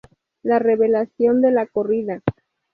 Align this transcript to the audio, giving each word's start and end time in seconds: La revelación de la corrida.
La 0.41 0.57
revelación 0.57 1.41
de 1.41 1.51
la 1.51 1.67
corrida. 1.67 2.23